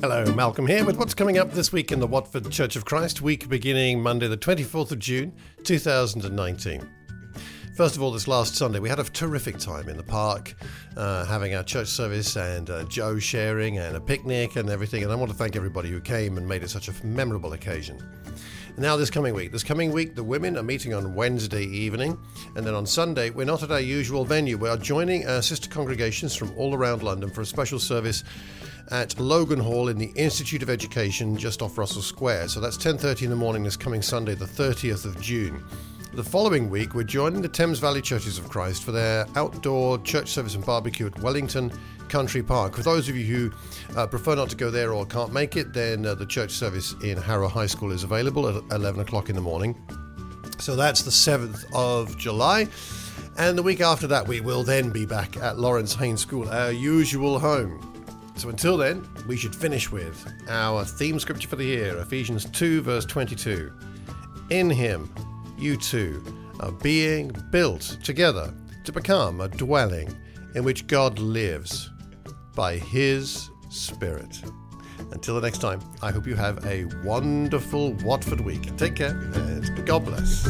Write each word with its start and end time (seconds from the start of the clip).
Hello, 0.00 0.24
Malcolm 0.34 0.66
here 0.66 0.82
with 0.86 0.96
what's 0.96 1.12
coming 1.12 1.36
up 1.36 1.52
this 1.52 1.72
week 1.72 1.92
in 1.92 2.00
the 2.00 2.06
Watford 2.06 2.50
Church 2.50 2.74
of 2.74 2.86
Christ, 2.86 3.20
week 3.20 3.50
beginning 3.50 4.02
Monday, 4.02 4.28
the 4.28 4.36
24th 4.38 4.92
of 4.92 4.98
June, 4.98 5.30
2019. 5.64 6.99
First 7.80 7.96
of 7.96 8.02
all, 8.02 8.10
this 8.10 8.28
last 8.28 8.56
Sunday, 8.56 8.78
we 8.78 8.90
had 8.90 8.98
a 8.98 9.04
terrific 9.04 9.56
time 9.56 9.88
in 9.88 9.96
the 9.96 10.02
park, 10.02 10.54
uh, 10.98 11.24
having 11.24 11.54
our 11.54 11.62
church 11.62 11.88
service 11.88 12.36
and 12.36 12.68
uh, 12.68 12.84
Joe 12.84 13.18
sharing 13.18 13.78
and 13.78 13.96
a 13.96 14.00
picnic 14.02 14.56
and 14.56 14.68
everything. 14.68 15.02
And 15.02 15.10
I 15.10 15.14
want 15.14 15.32
to 15.32 15.36
thank 15.38 15.56
everybody 15.56 15.88
who 15.88 15.98
came 15.98 16.36
and 16.36 16.46
made 16.46 16.62
it 16.62 16.68
such 16.68 16.88
a 16.88 17.06
memorable 17.06 17.54
occasion. 17.54 17.98
Now, 18.76 18.98
this 18.98 19.08
coming 19.08 19.32
week, 19.32 19.50
this 19.50 19.64
coming 19.64 19.92
week, 19.92 20.14
the 20.14 20.22
women 20.22 20.58
are 20.58 20.62
meeting 20.62 20.92
on 20.92 21.14
Wednesday 21.14 21.64
evening, 21.64 22.18
and 22.54 22.66
then 22.66 22.74
on 22.74 22.84
Sunday, 22.84 23.30
we're 23.30 23.46
not 23.46 23.62
at 23.62 23.70
our 23.70 23.80
usual 23.80 24.26
venue. 24.26 24.58
We 24.58 24.68
are 24.68 24.76
joining 24.76 25.26
our 25.26 25.40
sister 25.40 25.70
congregations 25.70 26.36
from 26.36 26.52
all 26.58 26.74
around 26.74 27.02
London 27.02 27.30
for 27.30 27.40
a 27.40 27.46
special 27.46 27.78
service 27.78 28.24
at 28.90 29.18
Logan 29.18 29.58
Hall 29.58 29.88
in 29.88 29.96
the 29.96 30.12
Institute 30.16 30.62
of 30.62 30.68
Education, 30.68 31.34
just 31.34 31.62
off 31.62 31.78
Russell 31.78 32.02
Square. 32.02 32.48
So 32.48 32.60
that's 32.60 32.76
10:30 32.76 33.22
in 33.22 33.30
the 33.30 33.36
morning 33.36 33.62
this 33.62 33.78
coming 33.78 34.02
Sunday, 34.02 34.34
the 34.34 34.44
30th 34.44 35.06
of 35.06 35.18
June. 35.22 35.64
The 36.12 36.24
following 36.24 36.68
week, 36.68 36.94
we're 36.94 37.04
joining 37.04 37.40
the 37.40 37.48
Thames 37.48 37.78
Valley 37.78 38.02
Churches 38.02 38.36
of 38.36 38.48
Christ 38.48 38.82
for 38.82 38.90
their 38.90 39.26
outdoor 39.36 39.96
church 39.98 40.28
service 40.28 40.56
and 40.56 40.66
barbecue 40.66 41.06
at 41.06 41.16
Wellington 41.20 41.70
Country 42.08 42.42
Park. 42.42 42.74
For 42.74 42.82
those 42.82 43.08
of 43.08 43.16
you 43.16 43.24
who 43.24 43.96
uh, 43.96 44.08
prefer 44.08 44.34
not 44.34 44.50
to 44.50 44.56
go 44.56 44.72
there 44.72 44.92
or 44.92 45.06
can't 45.06 45.32
make 45.32 45.56
it, 45.56 45.72
then 45.72 46.04
uh, 46.04 46.16
the 46.16 46.26
church 46.26 46.50
service 46.50 46.96
in 47.04 47.16
Harrow 47.16 47.46
High 47.46 47.66
School 47.66 47.92
is 47.92 48.02
available 48.02 48.48
at 48.48 48.60
11 48.72 49.00
o'clock 49.00 49.28
in 49.28 49.36
the 49.36 49.40
morning. 49.40 49.80
So 50.58 50.74
that's 50.74 51.02
the 51.02 51.12
7th 51.12 51.64
of 51.72 52.18
July. 52.18 52.66
And 53.38 53.56
the 53.56 53.62
week 53.62 53.80
after 53.80 54.08
that, 54.08 54.26
we 54.26 54.40
will 54.40 54.64
then 54.64 54.90
be 54.90 55.06
back 55.06 55.36
at 55.36 55.60
Laurance 55.60 55.94
Haines 55.94 56.22
School, 56.22 56.48
our 56.50 56.72
usual 56.72 57.38
home. 57.38 57.86
So 58.34 58.48
until 58.48 58.76
then, 58.76 59.08
we 59.28 59.36
should 59.36 59.54
finish 59.54 59.92
with 59.92 60.26
our 60.48 60.84
theme 60.84 61.20
scripture 61.20 61.46
for 61.46 61.56
the 61.56 61.66
year 61.66 61.96
Ephesians 61.98 62.46
2, 62.46 62.82
verse 62.82 63.04
22. 63.04 63.72
In 64.50 64.68
Him, 64.68 65.08
you 65.60 65.76
too 65.76 66.22
are 66.60 66.72
being 66.72 67.30
built 67.50 67.98
together 68.02 68.54
to 68.84 68.92
become 68.92 69.40
a 69.40 69.48
dwelling 69.48 70.14
in 70.54 70.64
which 70.64 70.86
God 70.86 71.18
lives 71.18 71.90
by 72.54 72.76
His 72.76 73.50
Spirit. 73.68 74.42
Until 75.12 75.34
the 75.34 75.40
next 75.40 75.58
time, 75.58 75.80
I 76.02 76.12
hope 76.12 76.26
you 76.26 76.36
have 76.36 76.64
a 76.66 76.84
wonderful 77.04 77.92
Watford 78.04 78.40
week. 78.40 78.76
Take 78.76 78.96
care 78.96 79.18
and 79.34 79.86
God 79.86 80.04
bless. 80.04 80.48